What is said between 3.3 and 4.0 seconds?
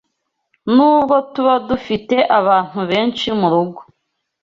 mu rugo